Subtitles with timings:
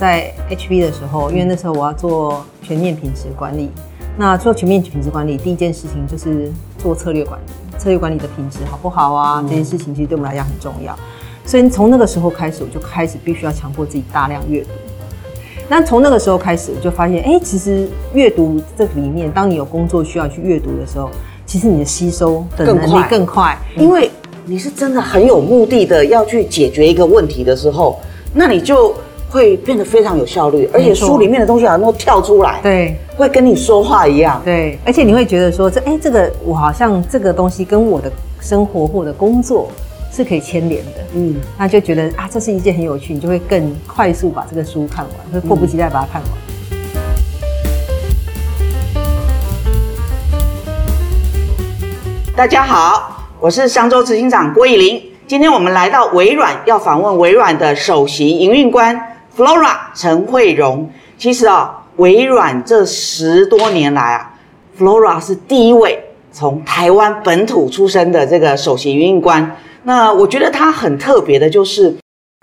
[0.00, 3.68] 在 HB 的时候，因为那时候我要做全面品质管理，
[4.16, 9.44] 那做全面品质管理，第一件事情就是做策略管理，策略管理的品质好不好啊？
[9.46, 10.98] 这件事情其实对我们来讲很重要，
[11.44, 14.70] 所以从那个时候开始，我就开始必须要强迫自己大量阅读。
[15.68, 21.10] 那从那个时候开始，我就发现，哎，其实阅读这里面，当你有工作需要去阅读的时候，
[21.44, 24.10] 其实你的吸收的能力更快，因为
[24.46, 28.00] 你是真的很有目的的要去解决一个问题的时候，
[28.32, 28.94] 那你就
[29.30, 39.70] 会变得非常有效率，而且书里面的东西好像都跳出来，对，会跟你说话一样，对，而且你会觉得说，这哎，这个我好像这个东西跟我的生活或者工作。
[40.12, 46.30] 是可以牵连的，嗯，那就觉得啊，这是一件很有趣，你就会更快速把这个书看完，会迫不及待把它看完。
[52.34, 59.00] 大家好，我是商周执行长郭以玲，今天我们来到微软，要访问微软的首席营运官
[59.40, 60.90] Flora 陈慧荣。
[61.16, 64.34] 其实啊，微软这十多年来啊
[64.78, 65.98] ，Flora 是第一位
[66.30, 69.56] 从台湾本土出身的这个首席营运官。
[69.84, 71.96] 那我觉得他很特别的，就是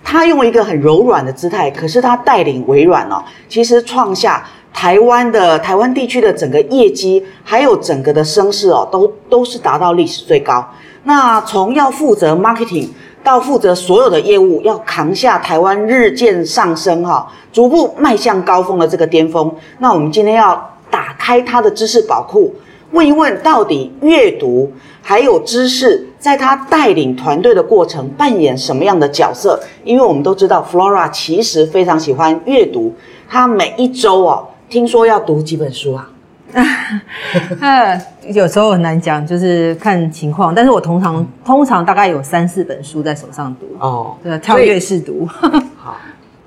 [0.04, 10.68] 他用一个很柔软的姿态，可是他带领微软哦，其实创下台湾的台湾地区的整个业绩，还有整个的声势哦，都都是达到历史最高。
[11.04, 12.90] 那从要负责 marketing
[13.28, 19.54] 到负责所有的业务，要扛下台湾日渐上升哈，逐步迈向高峰的这个巅峰。
[19.80, 22.56] 那我们今天要打开他的知识宝库。
[22.92, 29.60] 问一问，到底阅读还有知识，在他带领团队的过程扮演什么样的角色？
[29.84, 32.94] 因为我们都知道，Flora 其实非常喜欢阅读，
[33.28, 36.10] 他每一周哦，听说要读几本书啊？
[38.34, 40.54] 有时候很难讲，就是看情况。
[40.54, 45.26] 但是我通常通常大概有三四本书在手上读哦，对，跳跃式读。
[45.78, 45.98] 好，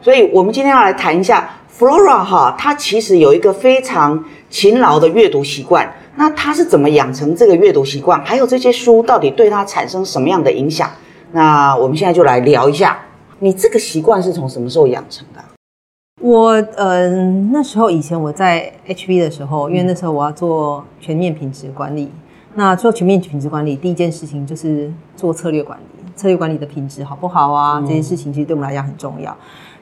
[0.02, 5.90] 所以我们今天要来谈一下 Flora 哈，她其实有一个非常勤劳的阅读习惯。
[6.16, 8.22] 那她是怎么养成这个阅读习惯？
[8.24, 10.90] 还有这些书到底对她产生什么样的影响？
[11.32, 12.98] 那我们现在就来聊一下，
[13.38, 15.40] 你这个习惯是从什么时候养成的？
[16.20, 17.08] 我呃
[17.50, 22.10] 那时候以前我在 HB 的时候，因为那时候我要做全面品质管理。
[22.54, 25.84] 那做全面品质管理，第一件事情就是做策略管理，
[26.16, 27.80] 策略管理的品质好不好啊？
[27.80, 29.34] 这件事情其实对我们来讲很重要。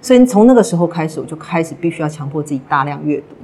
[0.02, 3.34] 所以从那个时候开始，我就开始必须要强迫自己大量阅读。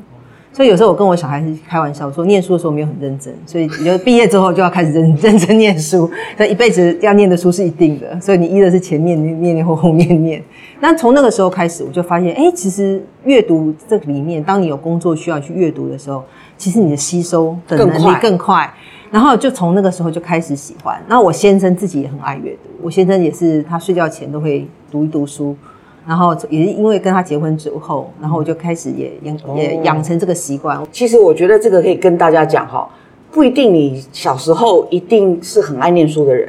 [0.54, 6.09] 所以有时候我跟我小孩子开玩笑说，念书的时候没有很认真，所以你就毕业之后就要开始认 认真念书。
[6.37, 10.41] 那一辈子要念的书是一定的，所以你一的是前面念念或后面念。
[10.78, 16.25] 那从那个时候开始，我就发现，哎，其实阅读这里面，当你有工作需要去阅读的时候，
[16.56, 18.72] 其实你的吸收的能力更快。
[19.10, 21.00] 然后就从那个时候就开始喜欢。
[21.09, 25.56] 那我先生自己也很爱阅读，我先生也是，他睡觉前都会读一读书。
[26.06, 30.78] 然后也是因为跟他结婚之后，然后我就开始也养也养成这个习惯。
[30.92, 32.87] 其实我觉得这个可以跟大家讲哈，
[33.31, 36.48] 不一定你小时候一定是很爱念书的人，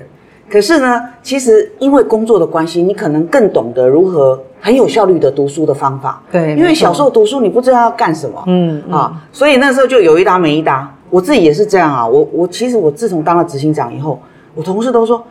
[0.50, 6.22] 可是呢，其实因为工作的关系，你可能更懂得如何很有效率的读书的方法。
[6.32, 10.92] 对，因为小时候读书你不知道要干什么，嗯啊，所以那时候就有一搭没一搭。
[11.10, 14.20] 我自己也是这样啊，我我其实我自从当了执行长以后，
[14.54, 15.24] 我同事都说。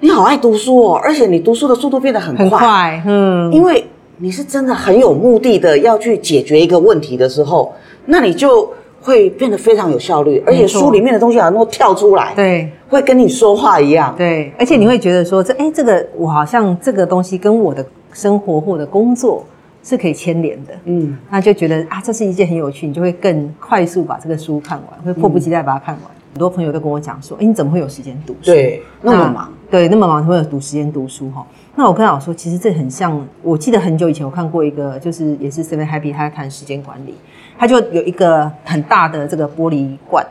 [0.00, 3.84] 你好爱读书哦，而且你读书的速度变得很快，嗯，因为
[4.18, 7.72] 你是真的很有目的的要去解决一个问题的时候，
[8.06, 19.44] 那你就会变得非常有效率，而且书里面的东西好像都跳出来，对，会跟你说话一样，对，而且你会觉得说这哎，这个我好像这个东西跟我的生活或者工作
[19.82, 26.13] 是可以牵连的，嗯，那就觉得啊，这是一件很有趣，你就会更快速把这个书看完，会迫不及待把它看完。
[26.34, 28.46] 很多朋友都跟我讲说：“哎，你怎么会有时间读书？
[28.46, 31.46] 对，那么忙，对，那么忙会有读时间读书哈？
[31.76, 37.14] 那我跟他说，其实这很像，我记得很久以前我看过一个，就是也是 Seven Happy，他在谈时间管理，
[37.56, 40.26] 他就有一个很大的这个玻璃罐，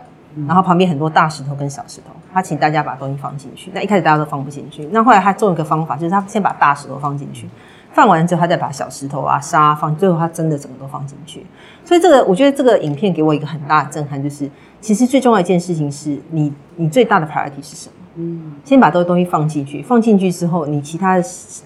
[0.45, 3.71] 然后旁边很多大石头跟小石头，他请大家把东西放进去。
[3.73, 7.47] 那一开始大家都放不进去，那后来他做一个方法，就是他先把大石头放进去，
[7.93, 11.45] 放完之后他再把小石头啊沙放，最后他真的整个都放进去。
[11.85, 14.49] 所以这个我觉得这个影片给我一个很大的震撼，就是。
[14.83, 17.95] 其实最重要一件事情是你，你最大的 priority 是什么？
[18.17, 21.17] 嗯，先把这个东西放进去，放进去之后，你其他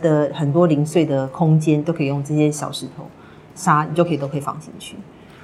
[0.04, 3.04] 的很多零碎的空间都可以用这些小石头、
[3.56, 4.96] 沙，你就可以都可以放进去。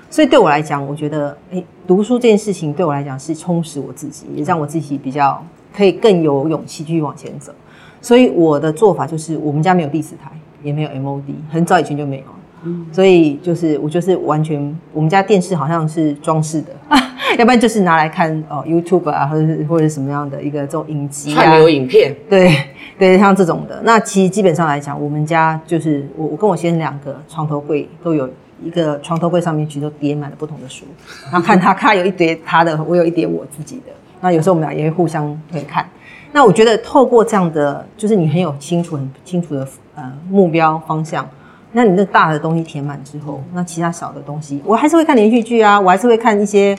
[0.08, 5.44] 所以对我来讲，我觉得，哎，读书这件事情对我来讲是充实我自己，也让我自己比较
[5.76, 7.52] 可以更有勇气继续往前走。
[8.00, 10.32] 所以我的做法就是，我们家没有第四台，
[10.62, 12.24] 也没有 MOD，很早以前就没有。
[12.66, 16.68] 嗯，所以就是我就是完全，我们家电视好像是装饰的。
[17.38, 22.56] 要不然就是拿来看哦 YouTube 啊，或者是或者什么样的一个这种影集啊串，流影片，对
[22.98, 23.82] 对，像这种的。
[23.84, 28.30] 那其实基本上来讲，我们家就是我我跟我先生两个床头柜都有
[28.64, 30.86] 一个床头柜上面其实都叠满了不同的书，
[31.32, 33.92] 然后看他他有一叠他的，我有一叠我自己的。
[34.22, 35.86] 那有时候我们俩也会互相会看。
[36.32, 41.28] 那我觉得透过这样的，就是你很有清楚、很清楚的呃目标方向，
[41.74, 46.76] 那你那大的东西填满之后，那其他小的东西，我还是会看连续剧啊，我还是会看一些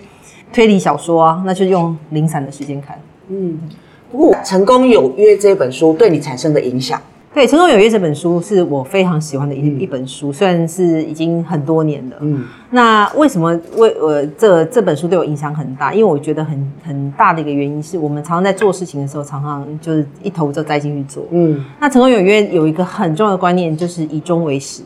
[0.54, 2.96] 推理小说啊，那就用零散的时间看。
[3.28, 3.58] 嗯
[4.12, 7.00] 不过《成功有约》这本书对你产生的影响，
[7.34, 12.16] 对，《成功有约》这本书是我非常喜欢的一、一本书，虽然是已经很多年了。
[12.20, 15.92] 嗯，那为什么为呃这这本书对我影响很大？
[15.92, 21.26] 因为我觉得很很大的一个原因是我们常常在做事情的时候，常常就是一头就栽进去做。
[21.32, 24.82] 嗯，那《成功有约》有一个很重要的观念，就是以终为始。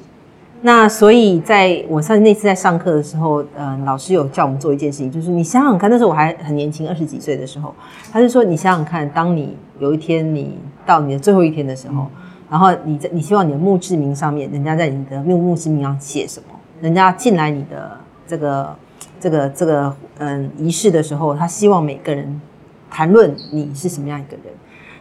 [0.62, 7.72] 那所以在我上那次在上课的时候，呃，老师有叫我们做一件事情，就是你想想看，那时候我还很年轻，二十几岁的时候，
[8.10, 12.08] 他就说你想想看，当你有一天你到你的最后一天的时候，
[12.50, 16.58] 然后你在你希望你的墓志铭上面，人家在你的墓墓志铭上写什么？
[16.80, 17.96] 人家进来你的
[18.26, 18.76] 这个
[19.20, 22.40] 这个这个嗯仪式的时候，他希望每个人
[22.90, 24.52] 谈论你是什么样一个人。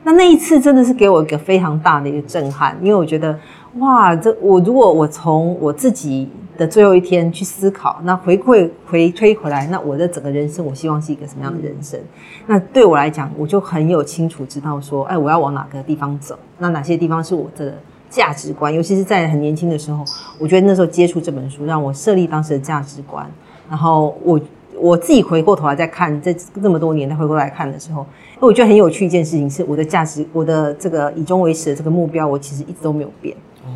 [0.03, 3.37] 那那一次真的是给我一个非常大的一个震撼，因为我觉得
[3.75, 6.27] 哇，这我如果我从我自己
[6.57, 11.99] 的最后一天去思考，那回馈回推回来，那我的整个人生，我希望是一个什么样的人生？
[12.47, 16.37] 那对我来讲，我就很有清楚知道说，哎，我要往哪个地方走？
[16.57, 17.77] 那哪些地方是我的
[18.09, 18.73] 价值观？
[18.73, 20.03] 尤其是在很年轻的时候，
[20.39, 23.29] 我觉得那时候接触这本书，让我设立当时的价值观。
[23.69, 24.39] 然后我
[24.79, 28.03] 我自己回过头来再看，这这么多年再回过来看的时候，
[28.39, 33.35] 我觉得很有趣一件事情是，我的价值，我的这个以终为始的这个目标，我其实一直都没有变。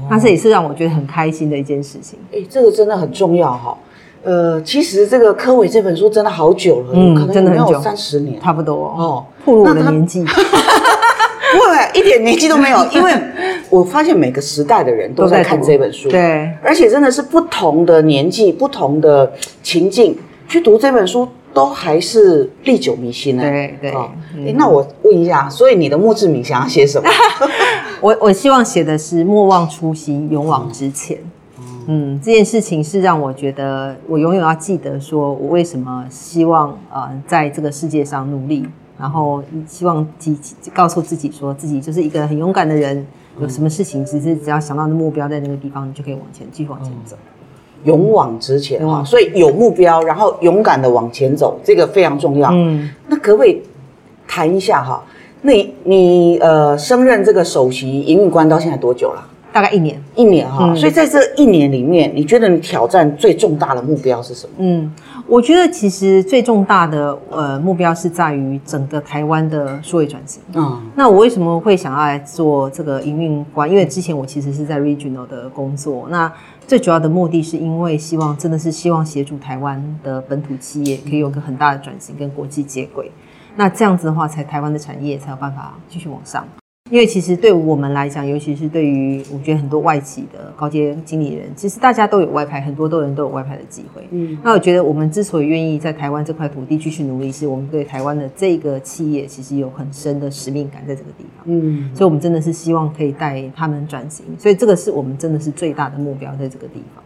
[0.10, 2.20] 那这也是让我觉得很开心的一件事情。
[2.34, 3.78] 哎，这个真的很重要哈。
[4.24, 7.74] 呃，其实这个柯伟这本书真的好久了，嗯可能真的很久。
[7.74, 8.40] 有三十年。
[8.40, 8.96] 差不多哦。
[8.98, 13.12] 哦，暴露我的年纪， 不会，一点年纪都没有， 因为
[13.70, 19.32] 我发现每个时代的人都在看这本书，，对，而且真的是不同的年纪、不同的
[19.64, 20.18] 情境
[20.48, 23.44] 去读这本书，都还是历久弥新呢。
[23.44, 27.10] 对对哦嗯诶那我问一下，所以你的墓志铭想要写什么？
[28.02, 31.18] 我我希望写的是莫忘初心，勇往直前。
[31.88, 38.66] 嗯，这件事情是让我觉得我永远要记得，说我为什么希望呃在这个世界上努力，
[39.00, 43.06] 然后希望自己告诉自己说自己就是一个很勇敢的人。
[43.40, 47.16] 有什么事情，只是只要想到的目标在那个地方，你就可以往前继续往前走。
[47.84, 52.50] 勇往直前哈，所以有目标，然后勇敢的往前走，这个非常重要。
[52.52, 53.62] 嗯，那可不可以
[54.28, 55.04] 谈一下哈？
[55.42, 59.28] 那你你呃升任这个首席营运官到现在多久了？
[59.52, 60.02] 大概一年。
[60.16, 64.54] 一年哈，嗯所以在这一年里面，你觉得你挑战最重大的目标是什么？
[64.60, 64.94] 嗯，
[65.28, 70.42] 我觉得其实最重大的呃目标是在于整个台湾的数位转型。
[70.54, 73.70] 嗯那我为什么会想要来做这个营运官？
[73.70, 76.32] 因为之前我其实是在 regional 的工作，那
[76.68, 83.12] 最主要的目的是因为希望真的是希望协助台湾的本土企业可以有个很大的转型，跟国际接轨。
[83.56, 86.46] 那这样子的话，才台湾的产业才有办法继续往上。
[86.92, 94.06] 因为其实对我们来讲，尤其是对于我觉得很多外企的高阶经理人，其实大家都有外派，很多多人都有外派的机会。
[94.12, 101.46] 嗯那我觉得我们之所以愿意在台湾这块土地继续努力，是我们对台湾的这个企业其实有很深的使命感在这个地方。
[101.46, 107.02] 嗯所以，我们真的是希望可以带他们转型，所以这个是我们真的是最大的目标，在这个地方。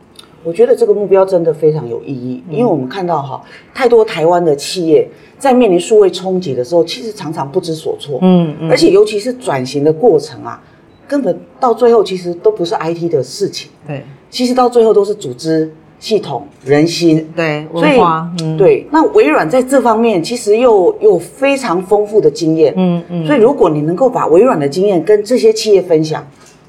[0.45, 3.41] 我觉得这个目标真的非常有意义，因为我们看到哈，
[3.73, 5.07] 太多台湾的企业
[5.39, 8.69] 在面临数位冲击的时候，其实常常不知所措，嗯嗯。
[8.69, 10.61] 而且尤其是转型的过程啊，
[11.07, 14.03] 根本到最后其实都不是 IT 的事情，对。
[14.29, 17.27] 其实到最后都是组织、系统、人心。
[17.35, 26.27] 对，所以文化，嗯，对，那微软在这方面其实又有非常丰富的经验，嗯嗯，所以如果你能够把微软的经验跟这些企业分享，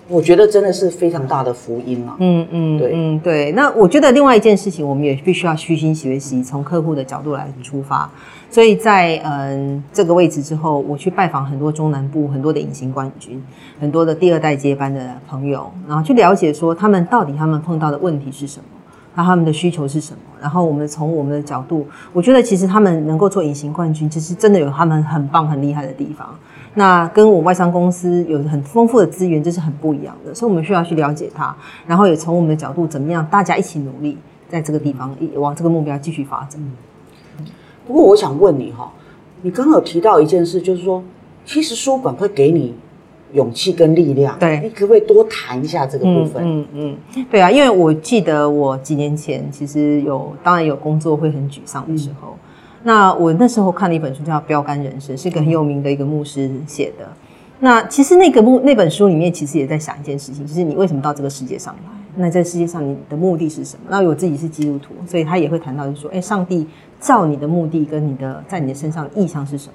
[0.09, 2.17] 我觉得真的是非常大的福音啊。
[2.21, 3.53] 嗯嗯，对嗯对。
[3.53, 8.09] 那我觉得另外一件事情，我们也必须要虚心学习，从客户的角度来出发。
[8.49, 13.43] 所以在嗯这个位置之后，我去拜访很多中南部很多的隐形冠军，
[13.81, 18.65] 很多的第二代接班的朋友，然后去了解说他们到底他们碰到的问题是什么。
[19.17, 20.21] 那他们的需求是什么？
[20.41, 26.29] 然后我们从我们的角度，我觉得其实他们能够做隐形冠军，其实真的有他们很棒、很厉害的地方。
[26.75, 31.57] 那跟我外商公司有很丰富的资源，这是很不一样的，所以我们需要去了解它，
[31.87, 34.19] 然后也从我们的角度怎么样，大家一起努力，
[34.51, 36.61] 在这个地方往这个目标继续发展。
[37.87, 38.93] 不过我想问你哈，
[39.41, 41.03] 你刚刚有提到一件事，就是说，
[41.47, 42.75] 其实书馆会给你
[43.37, 44.37] 勇气跟力量。
[44.39, 46.43] 对你可不可以多谈一下这个部分？
[46.43, 52.35] 嗯嗯嗯，对啊，因为我记得我几年前其实有，当然有工作会很沮丧的时候。
[52.83, 57.07] 那我那时候看了一本书叫《标杆人生》，是一个很有名的一个牧师写的。
[57.59, 61.91] 那其实那个牧那本书里面，其实也在想一件事情，就是你为什么到这个世界上来？
[62.19, 63.87] 那在世界上你的目的是什么？
[63.91, 66.67] 那我自己是基督徒，所以他也会谈到，就是说，哎，上帝
[67.01, 69.73] 造你的目的跟你的在你的身上的意向是什么？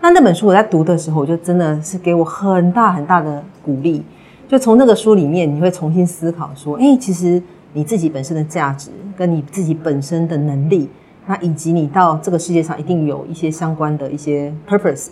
[0.00, 4.02] 那那本书我在读的时候，我就真的是给我很大很大的鼓励。
[4.46, 7.42] 就从那个书里面，你会重新思考说，哎，其实
[7.74, 10.88] 你自己本身的价值，跟你自己本身的能力，
[11.26, 15.08] 那以及你到这个世界上一定有一些相关的一些 purpose。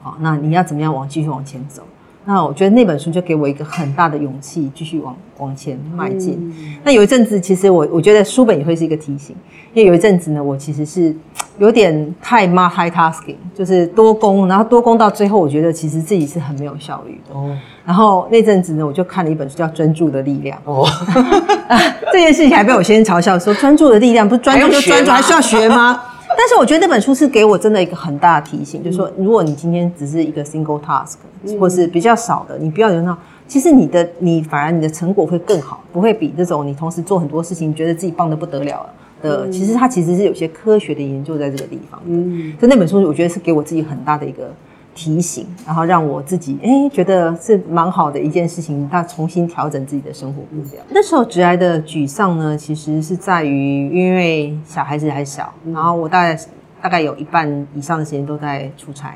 [0.00, 1.82] 好，那你要怎么样往继续往前走？
[2.32, 6.54] 那我觉得那本书就给我一个很大的勇气，继续往往前迈进。
[6.84, 9.34] 那有一阵子，其实我我觉得书本也会是一个提醒，
[9.74, 11.12] 因为有一阵子呢，我其实是
[11.58, 17.34] 有点太 multitasking，就是多工，然后多工到最后，我觉得其实自己是很没有效率的。
[17.34, 17.50] 哦。
[17.84, 20.56] 然后那阵子呢，我就看了一本书叫《专注的力量》。
[20.70, 20.86] 哦。
[22.12, 26.00] 这件事情还被我先生嘲笑说：“专注的力量不是专注就专注，还需要学吗？”
[26.36, 31.16] 但是我觉得那本书是给我真的一个很大的提醒，就是说，如果你今天只是一个 single task，
[31.58, 38.86] 或是比较少的，你不要有那，其实你的你反而你的成果会更好，不会比这种你同时做很多事情，觉得自己棒的不得了
[39.22, 39.48] 的。
[39.50, 42.14] 其实它其实是有些科学的研究在这个地方的。
[42.58, 44.50] 所以那本书我觉得是给我自己很大的一个。
[44.94, 50.80] 提醒，然后让我自己哎觉得是蛮好的一件事情，他重新调整自己的生活目标。
[50.88, 56.38] 那时候直来的沮丧呢，其实是在于因为小孩子还小，然后我大概
[56.82, 59.14] 大概有一半以上的时间都在出差，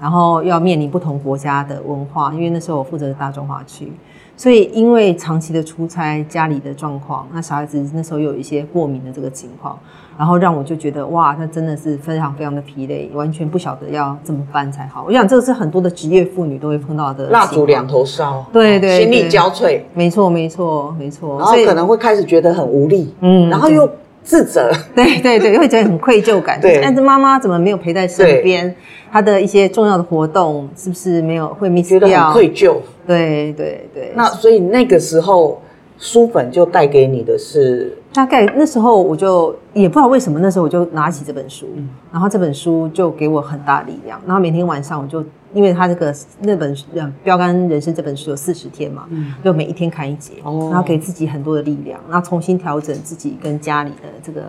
[0.00, 3.92] 然后要面临不同国家的文化，因为那时候我负责大中华区。
[4.36, 9.78] 所以，因为长期的出差，家里的状况，那小孩子那时候有一些过敏的这个情况，
[10.18, 15.04] 然后让我就觉得哇，那真的是非常非常的疲累，完全不晓得要怎么办才好。
[15.06, 17.28] 我想这个是很多的职业妇女都会碰到的。
[17.30, 19.80] 蜡烛两头烧，对对，心力交瘁。
[19.92, 21.38] 没错没错没错。
[21.38, 23.88] 然后可能会开始觉得很无力，嗯，然后又
[24.22, 28.74] 自责， 对对对，会觉得很愧疚感，对，但是妈妈怎么没有陪在身边？
[29.10, 32.00] 她的一些重要的活动是不是没有会 miss 掉？
[32.00, 32.74] 觉得很愧疚。
[33.06, 35.60] 对对对，那所以那个时候
[36.04, 41.66] 书本就带给你的是，大概那时候我就也不知道为什么，那时候我就拿起这本书，
[42.12, 44.20] 然后这本书就给我很大力量。
[44.26, 46.76] 然后每天晚上我就，因为他这个那本
[47.22, 49.08] 《标杆人生》这本书有四十天嘛，
[49.42, 54.42] 就每一天看一节，然后给自己很多的力量，然后重新调整自己跟家里的这个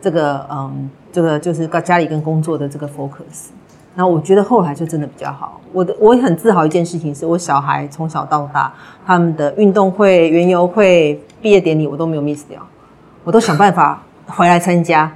[0.00, 3.50] 这个嗯，这个就是跟家里跟工作的这个 focus。
[3.96, 5.60] 然后我觉得后来就真的比较好。
[5.72, 8.72] 我的我也很自豪一件事情，是我小孩从小到大
[9.06, 12.60] 他们的运动会、园游会、毕业典礼，我都没有 miss 掉，
[13.24, 15.10] 我都想办法回来参加。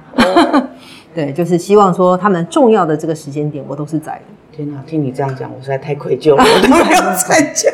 [1.13, 4.21] 对，就是希望说他们重要的这个时间点，我都是在的。
[4.51, 7.69] 天哪，听你这样讲，我实在太愧疚了，我都没有参加。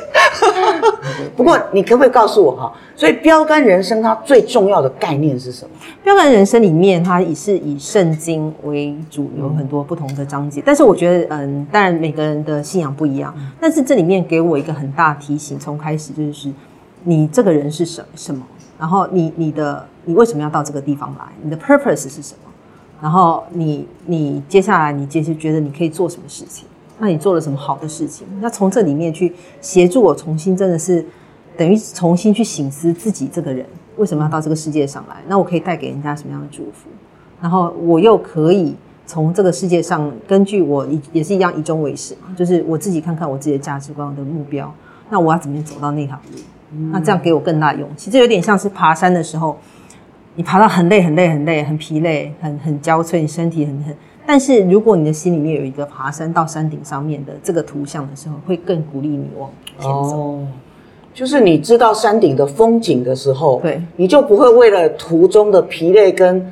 [1.36, 2.74] 不过，你可不可以告诉我哈？
[2.96, 5.72] 所以标杆人生它最重要的概念是什么？
[6.04, 10.62] 标杆人生里面，它也是以圣经为主，有很多不同的章节。
[10.66, 13.34] 但是我觉得，嗯，当然每个人的信仰不一样。
[13.60, 16.52] 但是这里面给我一个很大提醒，从开始就是
[17.04, 18.44] 你这个人是什什么，
[18.80, 21.26] 然后你你的你为什么要到这个地方来？
[21.42, 22.52] 你的 purpose 是什么？
[23.02, 26.68] 然后你你接下来你接着觉得你可以做什么事情？
[27.00, 28.26] 那你做了什么好的事情？
[28.42, 31.06] 那从这里面去协助我重新，真的是
[31.56, 33.66] 等于重新去醒思自己这个人
[33.98, 35.18] 为什么要到这个世界上来？
[35.28, 36.90] 那我可以带给人家什么样的祝福？
[37.40, 38.76] 然后我又可以
[39.06, 44.74] 从这个世界上，根据我也也是一样以终为始嘛，就是我自己看看我自己的价值观、我的目标，
[45.10, 46.40] 那我要怎么样走到那条路？
[46.92, 48.10] 那这样给我更大勇气。
[48.10, 49.58] 这有点像是爬山的时候，
[50.36, 53.96] 你爬到很累、很累、很累、很疲累、很很焦悴，你身体很很。
[54.28, 59.90] 但是如果你的心里面有一个爬山到山顶上面的这个图像的时候，会更鼓励你往前走。
[59.90, 60.48] 哦，
[61.14, 66.46] 就是你知道山顶的风景的时候，对，你就不会为了途中的疲累跟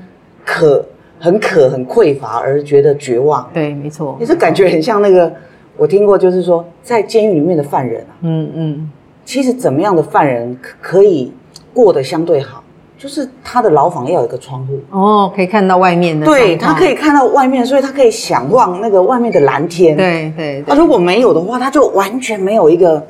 [0.46, 0.86] 渴
[1.20, 3.48] 很渴很匮乏而觉得绝望。
[3.54, 4.16] 对，没错。
[4.20, 5.32] 你是感觉很像那个，
[5.76, 8.92] 我听过，就是说在监狱里面的犯人啊，嗯嗯，
[9.26, 11.34] 其实怎么样的犯人可以
[11.74, 12.64] 过得相对好？
[12.98, 16.26] 就是他的牢房要有一个窗户哦，可以看到外面的。
[16.26, 19.96] 对他可以看到外面，所以他可以想望那个外面的蓝天。
[19.98, 20.64] 对对。
[20.66, 23.06] 那如果没有的话，他就完全没有一个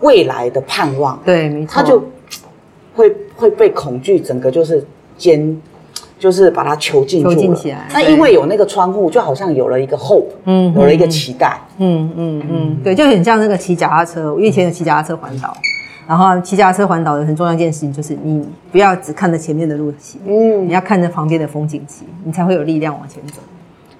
[0.00, 1.18] 未来的盼望。
[1.24, 1.72] 对，没错。
[1.74, 2.02] 他就
[2.94, 4.84] 会会被恐惧，整个就是
[5.16, 5.56] 监，
[6.18, 7.54] 就是把他囚禁住了。
[7.54, 7.86] 起来。
[7.92, 11.56] 那因为有那个窗户，就好像有了一个 hope，嗯，有了一个期待。
[11.78, 14.34] 嗯嗯嗯，对，就很像那个骑脚踏车。
[14.34, 15.56] 我以前有骑脚踏车环岛。
[16.10, 23.40] 然后骑脚踏车环岛的很重要一件事情就是，你不要只看着前面的路骑，嗯，你要看着旁边的风景骑，你才会有力量往前走。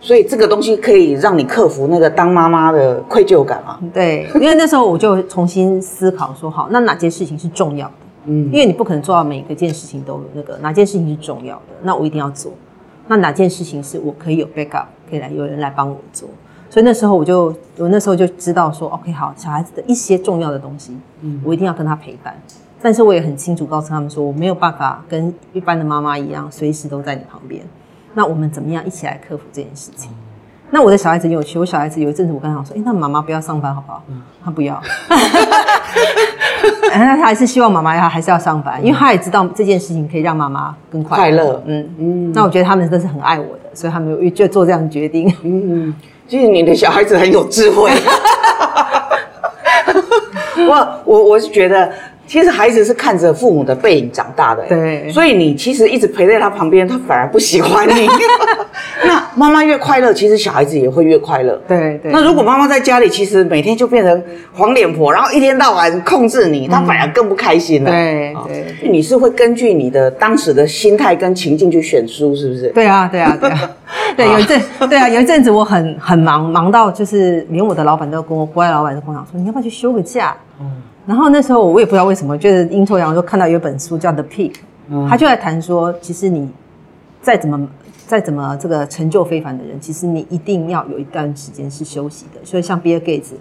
[0.01, 3.79] 所以这个东西可以让你克服那个当妈妈的愧疚感吗？
[3.95, 7.93] 对，因为那时候我就重新思考说，好，那哪件事情是重要的？
[8.25, 12.51] 嗯，因为你不可能做到每个件事情都有那个哪件事情是重要的，那我一定要做。
[13.07, 16.29] 那哪件事情是我可以有 backup 可以来有人来帮我做。
[16.71, 22.33] 所以那时候我就我那时候就知道说，OK，好，小孩子的一些重要的东西，嗯，我一定要跟他陪伴。
[22.81, 27.63] 但是我也很清楚告诉他们说，我没有办法跟一般的妈妈一样，随时都在你旁边。
[28.15, 30.11] 那我们怎么样一起来克服这件事情？
[30.71, 34.03] 那我的小孩子有趣，我小孩子有一阵子我跟他说，哎，那妈妈不要上班好不好？
[34.09, 34.81] 嗯他不要，
[36.93, 41.63] 那 他还是希望妈妈要还是要上班，因为他也知道这件事情可以让妈妈更快乐。
[41.67, 42.33] 嗯嗯。
[42.33, 45.31] 那我觉得他们都是很爱我的，所以他们有就做这样的决定。
[45.43, 45.95] 嗯。
[46.31, 47.91] 其实你的小孩子很有智慧，
[50.69, 51.93] 我我我是觉得，
[52.31, 58.07] 其实孩子是看着父母的背影长大的，对，所以你其实一直陪在他旁边，他反而不喜欢你。
[59.05, 61.61] 那妈妈越快乐，其实小孩子也会越快乐。
[61.67, 62.13] 对对。
[62.13, 64.23] 那如果妈妈在家里，其实每天就变成
[64.53, 67.91] 黄脸婆，然后一天到晚控制你，他反而更不开心了。
[67.91, 68.89] 对对。
[68.89, 72.69] 你是会根据你的当时的心态跟情境去选书，是不是？
[72.69, 73.71] 对啊，对啊，对啊。
[74.17, 80.37] 对，有一阵，对啊，有一阵子我很很忙，忙到就是连我的老板都跟我国外老板都跟我讲说，你要不要去休个假？
[80.61, 80.71] 嗯，
[81.07, 84.53] 然后那时候我也不知道为什么，就是阴错阳错看到有一本书叫《The Peak》，
[85.09, 86.49] 他就在谈说，其实你
[87.23, 87.69] 再怎么
[88.07, 92.41] 再怎么这个成就非凡的人，其实你一定要有一段时间是休息的。
[92.45, 93.33] 所以像 Bill Gates，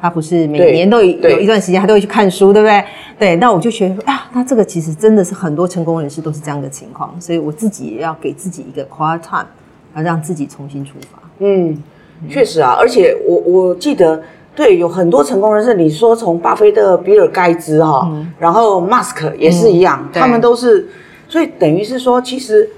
[0.00, 2.84] 他不是每年都有一段时间他都会去看书，对不对？
[3.18, 9.46] 对，那我就觉得啊，那这个其实真的是很多成功人士都是这样的情况，所以我自己也要给自己一个 quiet time。
[9.96, 11.22] 要让自己重新出发。
[11.38, 11.80] 嗯，
[12.28, 14.20] 确实啊，而且我我记得，
[14.54, 20.88] 对，有很多成功人士，你说从巴菲特、比尔盖茨哈，然后 Musk 也是一样，他们都是，
[21.28, 22.68] 所以等于是说，其实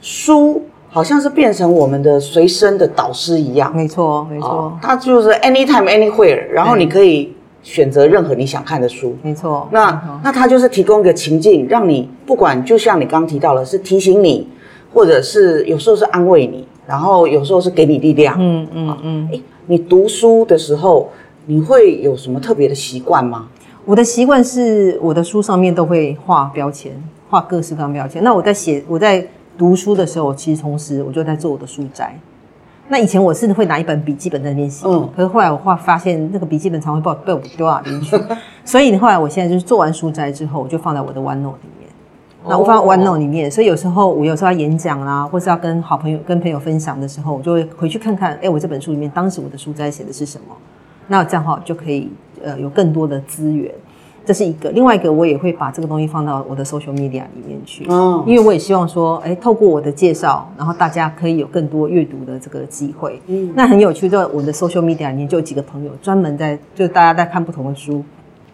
[0.00, 3.74] 书好像是变成我们的随身的导师一样。
[3.74, 9.16] 没错，没错，它就是 anytime anywhere，然后你可以选择任何你想看的书。
[9.22, 14.48] 没错，那那它就是提供一个情境，让你不管，就像你刚刚提到了，是提醒你。
[14.92, 18.36] 或者是有时候是安慰你，然后有时候是给你力量。
[18.38, 19.28] 嗯嗯嗯。
[19.32, 21.08] 哎，你读书的时候，
[21.46, 23.48] 你会有什么特别的习惯吗？
[23.84, 26.92] 我的习惯是，我的书上面都会画标签，
[27.30, 28.22] 画各式各样标签。
[28.22, 32.18] 那我在写，我在读书的时候，其实同时我就在做我的书斋。
[32.88, 38.18] 那以前我是会拿一本笔记本在练习，嗯，可是后来我画发现那个笔记本常会被被我丢到哪边去，
[38.64, 41.83] 所以后来我现在就是做完书斋之后，我就放在我的 OneNote 里面。
[42.46, 50.54] 那我放在 OneNote 里面，所以有时候我有时候要演讲啦，或是要跟好朋友、跟朋友分享的时候，我就会回去看看，哎，我这本书里面当时我的书在写的是什么？
[51.06, 52.10] 那这样哈就可以
[52.42, 53.70] 呃有更多的资源，
[54.24, 54.70] 这是一个。
[54.70, 63.20] 另外一个，我也会把这个东西放到我的 social media 里面去，嗯，因为我也希望说，哎，透过我的介绍，然后大家可以有更多阅读的这个机会。
[63.26, 68.02] 嗯，那很有趣，就我的 social media 里面就有几个朋友专门在，就大家在看不同的书，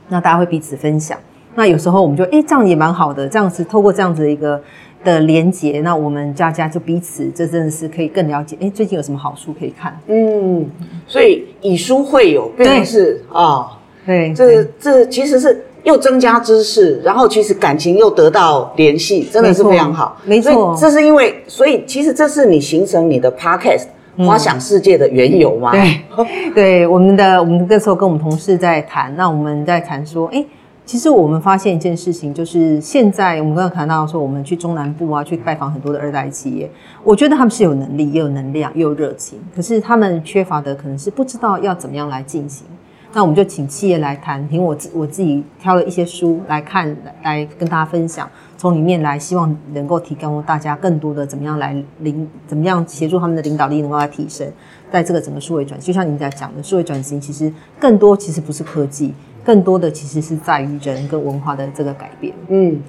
[0.09, 1.17] 那大家会彼此分享。
[1.55, 4.61] 那有时候我们就哎，这样也蛮好的，这样子透过这样子一个
[5.03, 8.57] 的连接，那我们家家就彼此，这真的是可以更了解。
[8.61, 9.99] 哎，最近有什么好书可以看？
[10.07, 10.65] 嗯，
[11.07, 13.67] 所以以书会友，变成是啊，
[14.07, 20.17] 对，这这其实是又增加知识，然后其实感情又得到联系，真的是非常好。
[20.25, 23.87] 没错，这是因为，所以其实这是你形成你的 podcast
[24.19, 25.73] 花想世界的缘由嘛？
[25.73, 26.01] 对，
[26.55, 30.45] 对，我们的我们那时候跟我们同事在谈，那我们在谈说，哎。
[30.91, 36.69] 其实我们发现一件事情，就是现在我们刚刚谈到说，我们去中南部啊，去拜访很多的二代企业，
[37.05, 42.67] 我觉得他们是有能力，也有能量，也有热情，可是他们缺乏的可能是不知道要怎么样来进行。
[43.13, 54.45] 那我们就请企业来谈，凭我自我自己挑了一些书来看，来跟大家分享，从里面来希望能够提供大家更多的怎么样来领，怎么样协助他们的领导力能够来提升，
[54.91, 59.15] 在这个整个数位转型，就像您在讲的数位转型，其实更多其实不是科技。
[59.45, 62.33] 更多的其实是在于人跟文化的这个改变。
[62.49, 62.81] 嗯，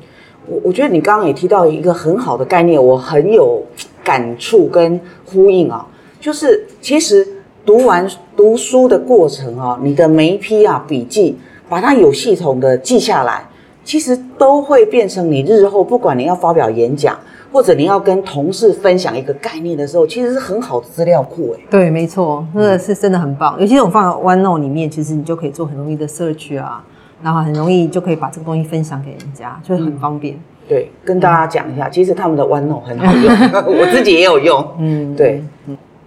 [0.48, 3.62] 我我觉得你刚刚也提到一个很好的概念，我很有
[4.04, 5.88] 感触跟呼应啊，
[6.20, 7.28] 就是其实
[7.66, 11.38] 读完读书的过程啊，你的每一批啊笔记，
[11.70, 13.46] 把它有系统的记下来，
[13.84, 17.18] 其实都会变成你日后不管你要发表演讲。
[17.52, 21.62] 或者你要跟同事分享一个概念的时候，其实是很好的资料库哎。
[21.70, 23.60] 对，没错，那个是真的很棒。
[23.60, 26.84] 尤其是我放在 OneNote 里面，其实你就可以做很容易的 search 啊，
[27.22, 30.40] 然后很容易就可以把这个东西分享给人家，就很方便。
[30.68, 33.34] 对，跟大家讲一下，其实他们的 OneNote 很好用，
[33.80, 34.66] 我自己也有用。
[34.80, 35.44] 嗯，对。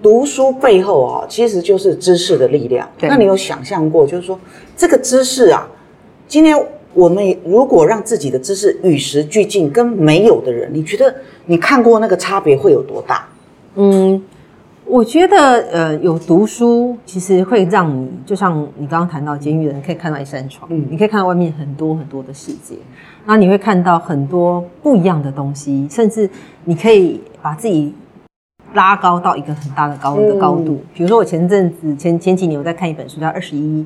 [0.03, 2.89] 读书背后啊，其实就是知识的力量。
[3.01, 4.39] 那你有想象过，就是说
[4.77, 5.67] 这个知识啊，
[6.27, 6.57] 今天。
[6.95, 11.15] 我们如果让自己的知识与时俱进，跟没有的人，你觉得
[11.47, 13.27] 你看过那个差别会有多大？
[13.75, 14.23] 嗯，
[14.87, 15.37] 我觉得
[15.73, 22.77] 呃，有读书其实会让你，就像你刚刚谈到监狱人可以看到一扇窗，嗯，你可以看到外面很多很多的世界，
[23.27, 26.31] 然后你会看到很多不一样的东西，甚至
[26.65, 27.93] 你可以把自己
[28.75, 30.81] 拉高到一个很大的高的高度。
[30.95, 33.85] 比如说我前阵子前前几年我在看一本书叫《二十一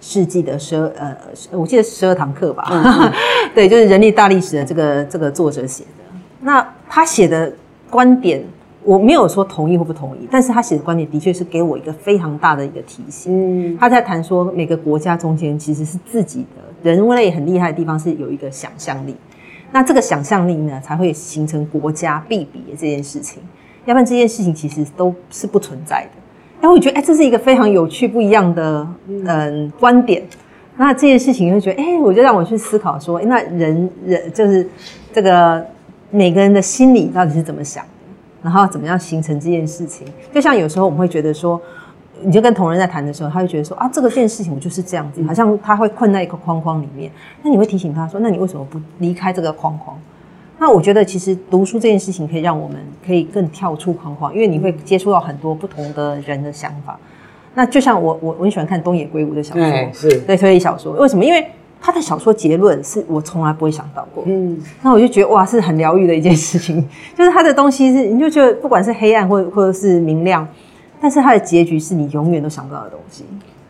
[0.00, 1.16] 世纪的十二呃，
[1.52, 2.64] 我记得十二堂课吧，
[3.54, 6.04] 对，就是人力大历史的这个这个作者写的。
[6.40, 7.52] 那他写的
[7.90, 8.42] 观点，
[8.84, 13.76] 我没有说同意或不同意，但是他写的观点的确是给我一个非常大的一个提醒。
[13.76, 16.46] 他在谈说每个国家中间其实是自己
[16.82, 19.16] 的人类很厉害的地方是有一个想象力。
[19.72, 23.42] 那这个想象力呢，才会形成国家必比的这件事情，
[23.84, 26.10] 要不然这件事情其实都是不存在的。
[26.60, 30.22] 然后我觉得，哎，这是一个非常有趣、不一样的嗯观点。
[30.76, 34.68] 那这件事情就觉得，哎，我就让我去思考说，那人人就是
[35.12, 35.64] 这个
[36.10, 37.90] 每个人的心理到底是怎么想的，
[38.42, 40.06] 然后怎么样形成这件事情？
[40.32, 41.60] 就像有时候我们会觉得说。
[42.20, 47.08] 你就跟同仁在谈的时候，他会觉得说啊，这个件事情我就是这样子，好像他会困在一个框框里面。
[47.44, 49.96] 那你会提醒他说，那你为什么不离开这个框框？
[50.58, 56.98] 那我觉得其实读书这件事情可以让我们可以更跳出框框，因为你会接触到很多不同的人的想法。
[57.54, 60.92] 那就像我我我很喜欢看东野圭吾的小说，是对推理小说。
[60.92, 61.24] 为什么？
[61.24, 61.46] 因为
[61.80, 64.24] 他的小说结论是我从来不会想到过。
[64.26, 66.84] 嗯，那我就觉得哇，是很疗愈的一件事情。
[67.16, 70.46] 就是他的东西是，你就觉得不管是黑暗或或者是明亮。
[71.00, 73.22] 但是他的结局是你永远都想不到的东西，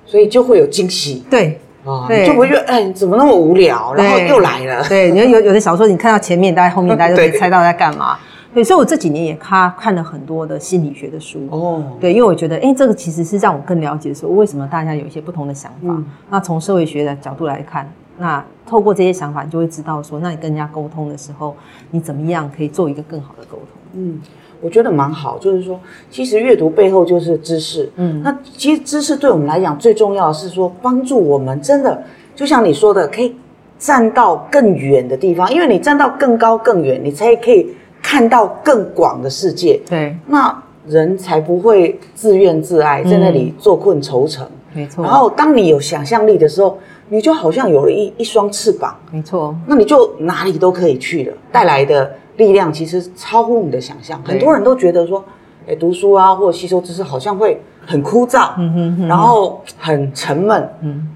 [0.06, 1.22] 所以就会有惊喜。
[1.28, 3.94] 对，啊，就不会觉得哎，怎么那么无聊？
[3.94, 4.84] 然后又来了。
[4.88, 8.18] 对，你有有的小说，你看到前面，大概后面大家就可以猜到在干嘛。
[8.54, 11.46] 对，所以我这几年也看看了很多的心理学的书。
[11.50, 15.96] 哦，对，因为我觉得，哎，这个其实是让我更了解说，为什么大家有一些不同的想法。
[16.30, 21.54] 那从社会学的角度来看，那透过这些想法，你就会知道说，那你跟人家沟通的时候，
[21.90, 23.66] 你怎么样可以做一个更好的沟通？
[23.92, 24.20] 嗯。
[24.60, 25.78] 我觉得蛮好，就是说，
[26.10, 27.88] 其实阅读背后就是知识。
[27.96, 32.02] 嗯，那其实知识对我们来讲最重要的是说，帮助我们真的，
[32.34, 33.36] 就像你说的，可以
[33.78, 37.68] 站到更远的地方，因为你站到更高更远，你才可以
[38.02, 39.80] 看到更广的世界。
[39.88, 44.44] 对，那人才不会自怨自艾，在那里坐困愁城。
[44.74, 45.04] 没错。
[45.04, 46.76] 然后，当你有想象力的时候，
[47.08, 48.96] 你就好像有了一一双翅膀。
[49.12, 49.54] 没错。
[49.66, 52.10] 那你就哪里都可以去了，带来的。
[52.38, 55.22] 力量其实超乎你的想象，很多人都觉得说，
[55.68, 61.08] 哎，读书啊或者吸收知识好像会很枯燥，嗯哼，然后很沉闷，嗯，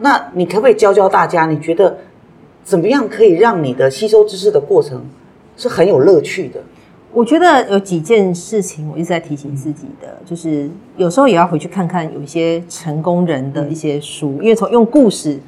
[0.00, 1.96] 那你可不可以教教大家，你觉得
[2.64, 5.02] 怎么样可以让你的吸收知识的过程
[5.56, 6.60] 是很有乐趣的？
[7.12, 15.38] 我觉得有几件事情我一直在提醒自己的，就是有时候也要回去看看有一些成功人的一些书，因为从用故事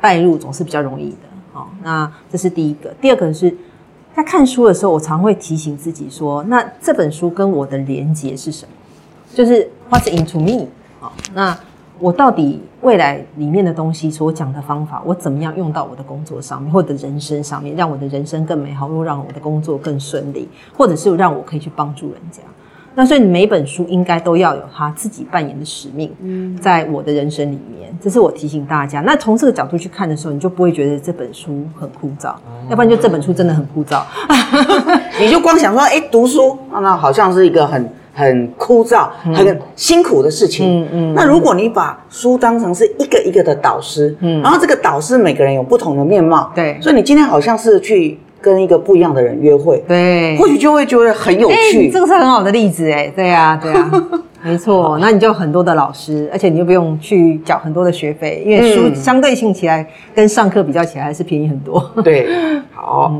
[0.00, 1.16] 带入总是比较容易的。
[1.54, 3.56] 好，那这是第一个，第二个是。
[4.18, 8.72] 在看书的时候，我常会提醒自己说：“那这本书跟我的连接是什么？
[9.32, 10.66] 就是 What's into me？
[10.98, 11.56] 好，那
[12.00, 22.42] 我到底未来里面的东西所讲的方法，我怎么样用到我的工作上面，或者人生上面，让我的人生更美好，又让我的工作更顺利，或者是让我可以去帮助人家。”
[22.98, 26.10] 那所以每本书应该都要有他自己扮演的使命，
[26.60, 29.00] 在我的人生里面，这是我提醒大家。
[29.02, 32.34] 那从这个角度去看的时候，你就不会觉得这本书很枯燥，
[32.68, 34.02] 要不然就这本书真的很枯燥。
[35.20, 40.82] 你就光想说，哎，读书那好像是一个很很枯燥、很辛苦的事情。
[40.82, 41.14] 嗯嗯。
[41.14, 48.18] 那如果你把书当成是一个一个的导师，嗯，然后这个导师每个人有不同的面貌，对，所以你今天好像是去。
[48.40, 51.90] 跟一个不一样的人约会，对，或许就会觉得很有趣。
[51.90, 53.90] 这个是很好的例子，哎，对啊，对啊，
[54.42, 54.98] 没错。
[55.00, 61.80] 那你就很多的老师，而且你就不用去缴很多的学费，因为书相对性起来跟上课比较起来还是便宜很多。
[62.04, 62.28] 对，
[62.72, 63.12] 好。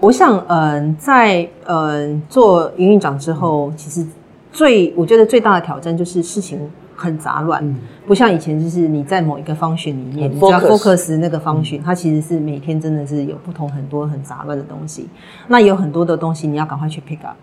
[0.00, 4.04] 我想，嗯，在嗯做营运长之后，其实
[4.52, 6.58] 最我觉得最大的挑战就是事情。
[7.02, 15.08] 很杂乱，不像以前，就是你在某一个方选里面，你要 focus 那个方选，它其实是每天真的是有不同很多很杂乱的东西。
[15.48, 17.36] 那有很多的东西你要赶快去 pick up。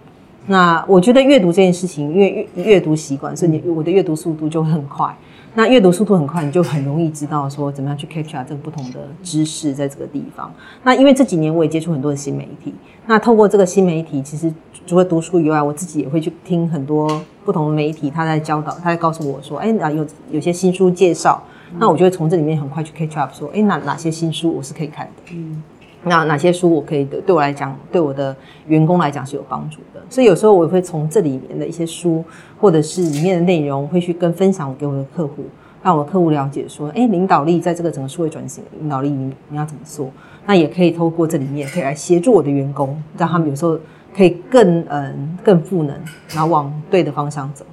[0.47, 5.13] 那我觉得阅读这件事情，因为阅阅读习惯，所以你我的阅读速度就会很快。
[5.55, 10.51] 那阅读速度很快，你就很容易知道说怎么样去 catch up 这个不同的知识在这个地方。
[10.83, 12.73] 那因为这几年我也接触很多的新媒体，
[13.07, 14.53] 那透过这个新媒体，其实
[14.85, 21.41] 除了读书以外，我自己也会去听很多不同的媒体，他在教导，他在告诉我说，哎，哪有有些新书介绍，
[21.77, 25.33] 那我就会从这里面很快去 catch up，说，哎，哪哪些新书我是可以看的。
[25.33, 25.61] 嗯。
[26.01, 27.19] 那哪些书我可以的？
[27.19, 28.33] 对我来讲，对我的
[28.67, 30.01] 员工来讲是有帮助的。
[30.09, 32.23] 所以有时候我会从这里面的一些书，
[32.57, 35.43] 或者是里面的内容，会去跟分享给我的客户，
[35.83, 40.09] 让我的客户了解说：，哎，领导力在这个整个数位转型，领导力你你要怎么做？
[40.45, 43.77] 那也可以透过这里面，可以来协助我的员工，让他们有时候
[44.19, 45.95] 可以更嗯更赋能，
[46.33, 47.65] 然后往对的方向走。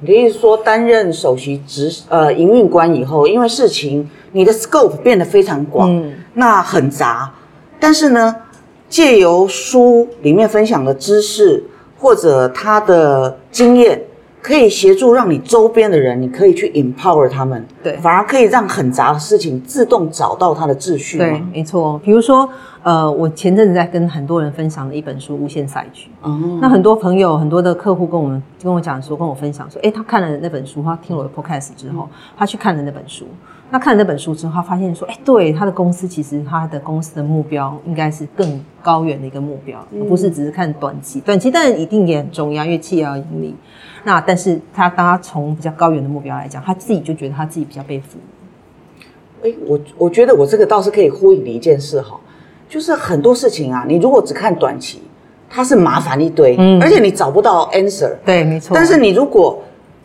[0.00, 5.88] 你的意思说，担任首席执呃营运官以后，因为事情你的 scope 变得非常广，
[6.32, 7.32] 那很杂。
[7.78, 8.34] 但是呢，
[8.88, 11.62] 借由书里面分享的知识，
[11.96, 14.02] 或者他的经验，
[14.44, 21.48] 可以协助让你周边的人，你可以去 empower 他们，对反而可以让很杂的事情自动找到它的秩序对，嘛。
[21.50, 21.98] 没错。
[22.04, 22.46] 比如说，
[22.82, 33.24] 呃，我前阵子在跟很多人分享了一本书《无限赛局》，哦，那很多朋友、很多的客户跟我们跟我讲说，跟我分享说，哎，他看了那本书，他听了我的 podcast 之后，他去看了那本书。
[33.70, 41.18] 那看了那本书之后，他发现说，哎，对，他的公司其实他的公司的目标应该是更高远的一个目标，而不是只是看短期。
[41.20, 43.54] 短期当然一定也很重要，因为企业要盈利。
[44.04, 49.46] 那但是他当他从比较高远的目标来讲，他自己就觉得他自己比较被服务。
[49.46, 52.18] 哎，我我觉得我这个倒是可以呼应你一件事哈，
[52.68, 55.02] 就是很多事情啊，你如果只看短期，
[55.50, 58.12] 它是麻烦一堆，嗯而且你找不到 answer。
[58.24, 58.74] 对，没错。
[58.74, 59.62] 但是你如果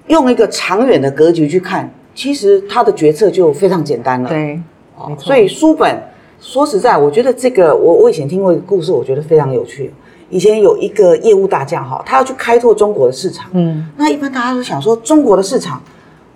[0.08, 4.30] 用一个长远的格局去看，其实他的决策就非常简单了。
[4.30, 4.62] 对，
[4.98, 6.02] 哦没错所以书本
[6.42, 9.94] 说实在，我觉得这个我我以前听过一个故事，我觉得非常有趣。
[10.30, 15.82] 以前有一个业务大将哈，他要去开拓中国的市场，嗯那一般大家都想说中国的市场，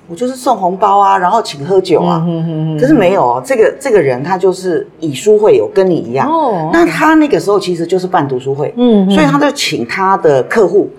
[0.07, 2.23] 我就是送红包啊，然后请喝酒啊。
[2.27, 6.27] 嗯嗯可是没有哦，这个这个人他就是以书会友，跟你一样。
[6.29, 10.89] 哦那他那个时候其实就是办读书会，嗯所以他就请他的客户，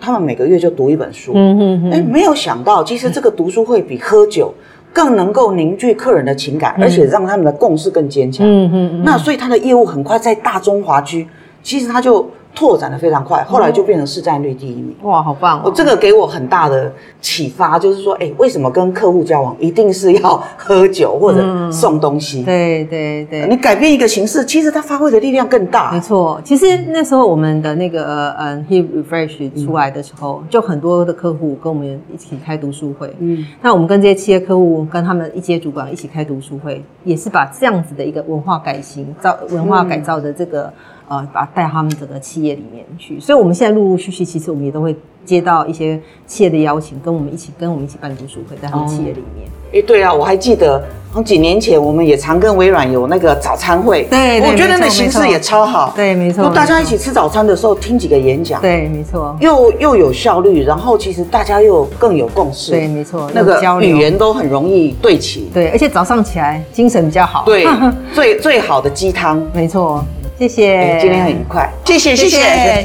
[0.00, 1.32] 他们每个月就读一本书。
[1.34, 4.52] 嗯嗯哎，没有想到，其实这个读书会比喝酒
[4.92, 8.46] 更能够凝聚客人的情感，而且让他们的共识更坚强。
[8.46, 11.28] 嗯嗯那所以他的业务很快在大中华区，
[11.62, 12.28] 其实他就
[12.58, 14.92] 拓展的非常快，后来就变成市占率第一名。
[15.02, 15.72] 哇，好棒我哦！
[15.72, 22.42] 这个给我很大的启发，就是说，哎，为什么跟客户交往一定是要喝酒或者送东西？
[22.42, 25.92] 对对对，你改变一个形式，其实它发挥的力量更大。
[25.92, 33.14] 没错，其实那时候我们的那个嗯 He Refresh 出来的时候，就很多的客户跟我们一起开读书会。
[33.20, 40.72] 嗯，那我们跟这些企业客户跟他们一些主管一起开读书会，也是把这样子的一个文化改型、造文化改造的这个、
[41.08, 43.18] 呃，把它带他们整个企业里面去。
[43.18, 44.94] 所以我们现在陆陆续续，其实我们也都会
[45.24, 49.48] 接到一些企业的邀请，跟我们一起跟我们一起办读书会，在他们企业里面。
[49.70, 55.92] 哎，对啊，我还记得，从几年前我们也常跟微软有那个早餐会，对对我觉得那形式也超好。
[55.94, 65.50] 对，没错，就大家一起吃早餐的时候听几个演讲，对，没错，又又有效率，然后其实大家又更有共识，对，没错，那个语言都很容易对齐。
[65.52, 67.44] 对，而且早上起来精神比较好。
[67.44, 67.66] 对，
[68.14, 69.38] 最最好的鸡汤。
[69.52, 70.02] 没错，
[70.38, 70.76] 谢谢。
[70.76, 72.38] 哎今天很愉快，谢谢谢谢。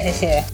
[0.03, 0.52] 谢谢。